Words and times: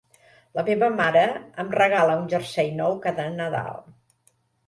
La 0.59 0.61
meva 0.69 0.87
mare 0.93 1.25
em 1.65 1.69
regala 1.75 2.15
un 2.21 2.25
jersei 2.33 2.73
nou 2.79 2.97
cada 3.05 3.29
nadal 3.37 3.79